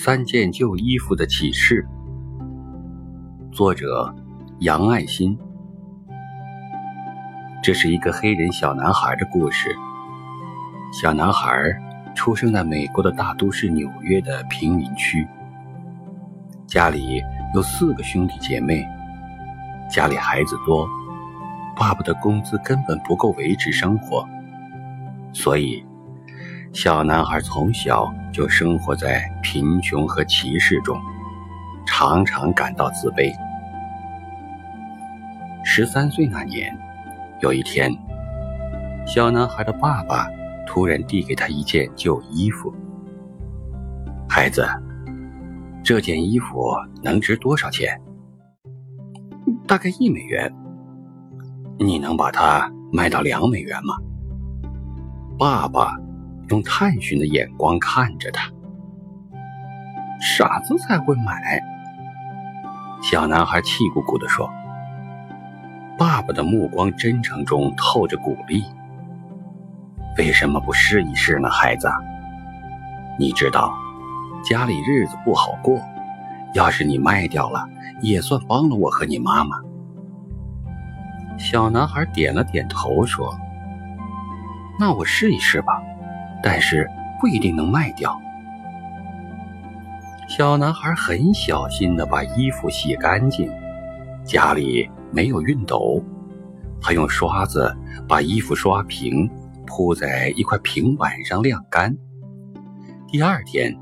[0.00, 1.84] 三件旧衣服的启示，
[3.50, 4.14] 作者
[4.60, 5.36] 杨爱新。
[7.60, 9.74] 这是一个黑人小男孩的故事。
[10.92, 11.52] 小男孩
[12.14, 15.26] 出生在美国的大都市纽约的贫民区，
[16.64, 17.20] 家里
[17.52, 18.86] 有四个兄弟姐妹，
[19.90, 20.88] 家里孩子多，
[21.74, 24.24] 爸爸的工资根本不够维持生活，
[25.32, 25.84] 所以。
[26.72, 30.96] 小男孩从小就生活在贫穷和歧视中，
[31.86, 33.32] 常常感到自卑。
[35.64, 36.76] 十三岁那年，
[37.40, 37.90] 有一天，
[39.06, 40.26] 小男孩的爸爸
[40.66, 42.72] 突然递给他一件旧衣服
[44.28, 44.66] ：“孩子，
[45.82, 46.70] 这件衣服
[47.02, 48.00] 能值多少钱
[49.66, 50.54] ？”“大概一美元。
[51.80, 53.94] ”“你能把它卖到两美元吗？”
[55.38, 55.96] 爸爸。
[56.50, 58.50] 用探寻的眼光看着他，
[60.20, 61.60] 傻子才会买。
[63.02, 64.50] 小男孩气鼓鼓地说
[65.98, 68.64] ：“爸爸的目光真诚中透着鼓励。
[70.16, 71.88] 为什么不试一试呢，孩子？
[73.18, 73.72] 你知道，
[74.42, 75.80] 家里日子不好过，
[76.54, 77.68] 要是你卖掉了，
[78.00, 79.58] 也算帮了我和你妈妈。”
[81.38, 83.38] 小男孩点了点头说
[84.80, 85.80] ：“那我试一试吧。”
[86.42, 86.88] 但是
[87.20, 88.20] 不一定能卖掉。
[90.28, 93.50] 小男孩很小心地把衣服洗干净，
[94.24, 96.04] 家里没有熨斗，
[96.80, 97.74] 他用刷子
[98.06, 99.28] 把衣服刷平，
[99.66, 101.96] 铺在一块平板上晾干。
[103.08, 103.74] 第二天，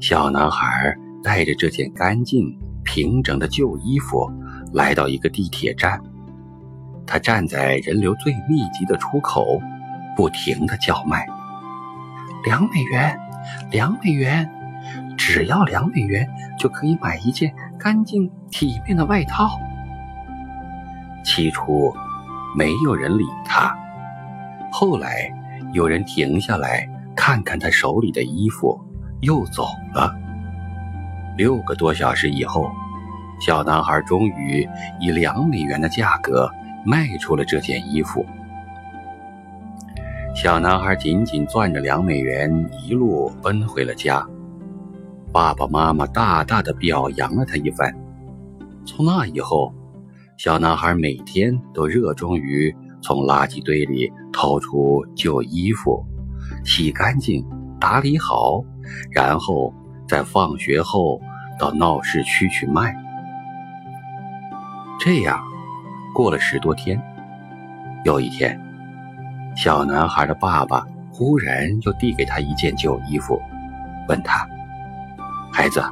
[0.00, 4.26] 小男孩带着这件干净平整的旧衣服
[4.72, 6.00] 来到一个地铁站，
[7.06, 9.60] 他站在人流最密集的出口，
[10.16, 11.26] 不停地叫卖。
[12.44, 13.18] 两美元，
[13.70, 14.48] 两美元，
[15.16, 19.48] 只要两美元就可以买一件干净体面的外套。
[21.24, 21.92] 起初，
[22.56, 23.76] 没有人理他，
[24.72, 25.30] 后来
[25.72, 28.80] 有人停下来看看他手里的衣服，
[29.20, 30.14] 又走了。
[31.36, 32.70] 六个多小时以后，
[33.40, 34.66] 小男孩终于
[35.00, 36.50] 以两美元的价格
[36.84, 38.24] 卖出了这件衣服。
[40.40, 42.48] 小男孩紧紧攥着两美元，
[42.86, 44.24] 一路奔回了家。
[45.32, 47.92] 爸爸妈妈大大的表扬了他一番。
[48.86, 49.74] 从那以后，
[50.36, 52.72] 小男孩每天都热衷于
[53.02, 56.06] 从垃圾堆里掏出旧衣服，
[56.64, 57.44] 洗干净、
[57.80, 58.62] 打理好，
[59.10, 59.74] 然后
[60.06, 61.20] 在放学后
[61.58, 62.94] 到闹市区去卖。
[65.00, 65.42] 这样，
[66.14, 67.02] 过了十多天，
[68.04, 68.56] 有一天。
[69.58, 73.42] 小男孩的爸爸忽然又递给他一件旧衣服，
[74.08, 74.48] 问他
[75.52, 75.82] ：“孩子，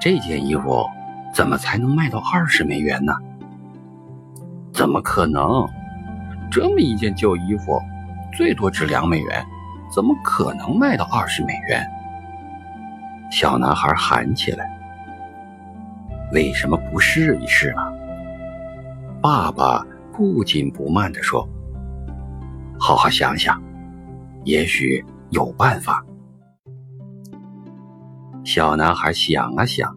[0.00, 0.82] 这件衣服
[1.34, 3.12] 怎么才能卖到二十美元呢
[4.72, 5.68] ？”“怎么可能？
[6.50, 7.78] 这么一件旧衣服，
[8.32, 9.44] 最多值两美元，
[9.94, 11.86] 怎么可能卖到二十美元？”
[13.30, 14.66] 小男孩喊起来
[16.32, 17.82] ：“为什么不试一试呢？”
[19.20, 19.84] 爸爸
[20.14, 21.46] 不紧不慢地说。
[22.80, 23.60] 好好想想，
[24.44, 26.04] 也许有办法。
[28.44, 29.94] 小男孩想了想，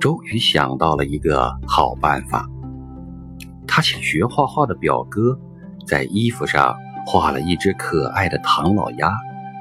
[0.00, 2.48] 终于想到了一个好办法。
[3.66, 5.38] 他请学画画的表哥
[5.86, 6.74] 在衣服上
[7.06, 9.12] 画了一只可爱的唐老鸭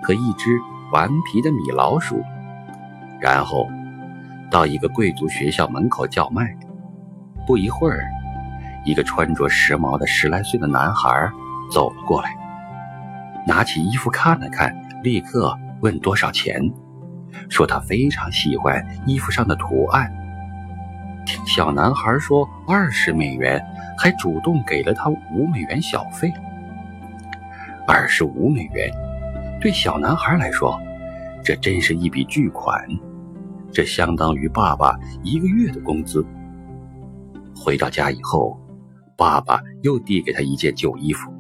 [0.01, 0.57] 和一只
[0.93, 2.23] 顽皮的米老鼠，
[3.19, 3.67] 然后
[4.49, 6.57] 到一个贵族学校门口叫卖。
[7.45, 7.99] 不一会儿，
[8.85, 11.29] 一个穿着时髦的十来岁的男孩。
[11.71, 12.35] 走了过来，
[13.47, 16.59] 拿起衣服看了看，立刻问多少钱，
[17.49, 20.11] 说他非常喜欢衣服上的图案。
[21.25, 23.59] 听小男孩说二十美元，
[23.97, 26.31] 还主动给了他五美元小费。
[27.87, 28.91] 二十五美元，
[29.59, 30.79] 对小男孩来说，
[31.43, 32.83] 这真是一笔巨款，
[33.71, 36.25] 这相当于爸爸一个月的工资。
[37.55, 38.59] 回到家以后，
[39.17, 41.34] 爸爸又递给他一件旧衣服。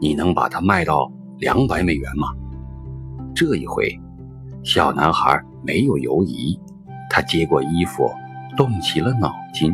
[0.00, 2.28] 你能把它卖到两百美元吗？
[3.34, 3.98] 这一回，
[4.62, 6.58] 小男孩没有犹疑，
[7.10, 8.10] 他接过衣服，
[8.56, 9.72] 动起了脑筋。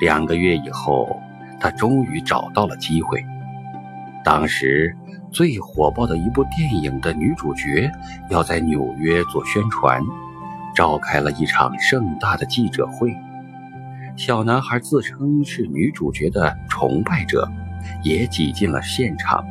[0.00, 1.20] 两个月以后，
[1.58, 3.22] 他终于找到了机会。
[4.24, 4.94] 当时
[5.30, 7.90] 最火爆的一部电影的女主角
[8.28, 10.02] 要在纽约做宣传，
[10.74, 13.14] 召开了一场盛大的记者会。
[14.16, 17.50] 小男孩自称是女主角的崇拜者。
[18.02, 19.44] 也挤进了现场。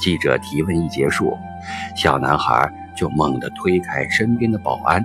[0.00, 1.36] 记者提问一结束，
[1.96, 5.04] 小男孩就猛地推开身边的保安，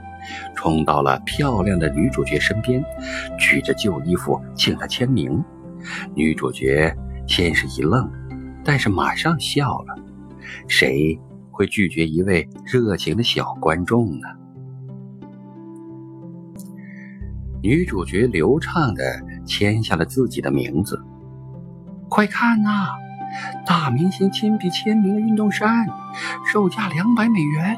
[0.56, 2.84] 冲到了漂亮的女主角身边，
[3.40, 5.44] 举着旧衣服请她签名。
[6.14, 6.96] 女主角
[7.28, 8.10] 先是一愣，
[8.64, 9.96] 但是马上笑了。
[10.68, 11.20] 谁
[11.50, 14.28] 会拒绝一位热情的小观众呢？
[17.64, 19.04] 女主角流畅地
[19.46, 21.02] 签下了自己的名字。
[22.14, 22.90] 快看呐，
[23.66, 25.84] 大明星亲笔签名的运动衫，
[26.46, 27.76] 售价两百美元。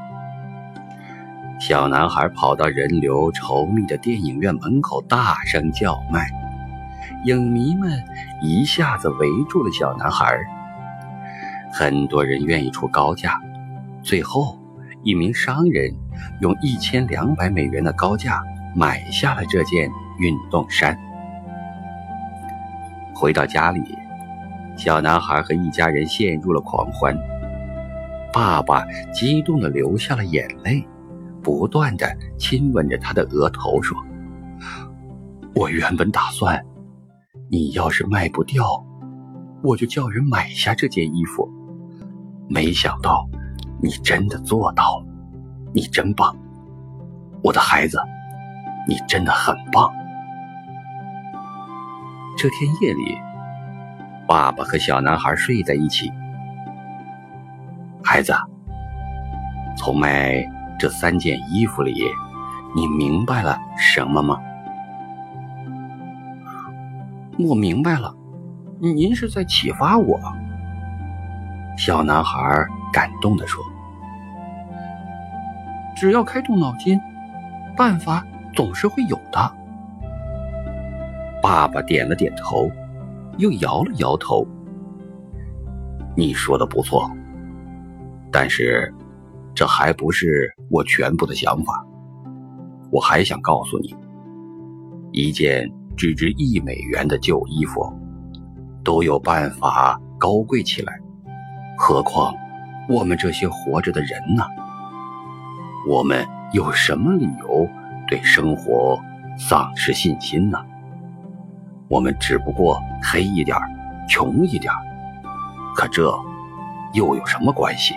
[1.58, 6.28] 小男孩跑到人流稠密的电影院门口，大声叫卖。
[7.24, 8.04] 影迷们
[8.42, 10.38] 一下子围住了小男孩。
[11.72, 13.40] 很多人愿意出高价，
[14.04, 14.60] 最后，
[15.04, 15.96] 一名商人
[16.42, 18.44] 用一千两百美元的高价。
[18.76, 19.90] 买下了这件
[20.20, 21.00] 运动衫。
[23.14, 23.98] 回到家里，
[24.78, 27.18] 小男孩和一家人陷入了狂欢。
[28.32, 30.86] 爸爸激动地流下了眼泪，
[31.42, 32.06] 不断地
[32.38, 33.98] 亲吻着他的额头，说
[35.56, 36.66] ：“我原本打算，
[37.50, 38.66] 你要是卖不掉，
[39.64, 41.50] 我就叫人买下这件衣服。
[42.50, 43.28] 没想到，
[43.82, 45.06] 你真的做到了，
[45.74, 46.36] 你真棒，
[47.42, 47.98] 我的孩子。”
[48.88, 49.92] 你真的很棒。
[52.38, 53.18] 这天夜里，
[54.28, 56.12] 爸爸和小男孩睡在一起。
[58.04, 58.34] 孩子，
[59.78, 60.44] 从卖
[60.78, 61.94] 这三件衣服里，
[62.76, 64.40] 你明白了什么吗？
[67.40, 68.16] 我明白了，
[68.80, 70.20] 您是在启发我。
[71.78, 73.64] 小男孩感动地说
[75.96, 77.00] ：“只要开动脑筋，
[77.76, 78.26] 办法。”
[78.56, 79.52] 总是会有的。
[81.42, 82.72] 爸爸点了点头，
[83.38, 84.46] 又摇了摇头。
[86.16, 87.10] 你说的不错，
[88.32, 88.94] 但是
[89.54, 91.86] 这还不是我全部的想法。
[92.92, 93.96] 我还想告诉你，
[95.12, 97.92] 一件只值一美元的旧衣服
[98.84, 100.94] 都有办法高贵起来，
[101.78, 102.34] 何况
[102.88, 104.44] 我们这些活着的人呢？
[105.90, 107.68] 我们有什么理由？
[108.08, 109.00] 对生活
[109.36, 110.60] 丧失信心呢？
[111.88, 113.56] 我们只不过黑一点
[114.10, 114.74] 穷一点
[115.76, 116.12] 可这
[116.94, 117.94] 又有什么关系？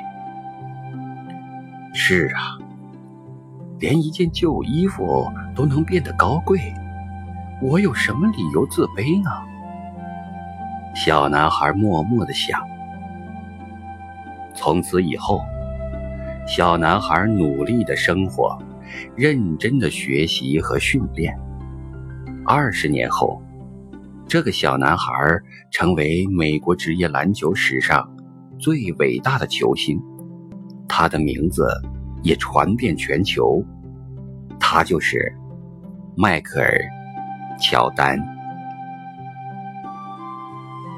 [1.94, 2.58] 是啊，
[3.78, 6.72] 连一件旧衣服都能变得高贵，
[7.62, 9.30] 我有什么理由自卑呢？
[10.94, 12.60] 小男孩默默的想。
[14.54, 15.40] 从此以后，
[16.46, 18.58] 小男孩努力的生活。
[19.14, 21.38] 认真的学习和训练。
[22.46, 23.42] 二十年后，
[24.28, 25.10] 这个小男孩
[25.70, 28.06] 成为美国职业篮球史上
[28.58, 29.98] 最伟大的球星，
[30.86, 31.66] 他的名字
[32.22, 33.64] 也传遍全球。
[34.60, 35.34] 他就是
[36.14, 36.78] 迈克尔·
[37.62, 38.37] 乔丹。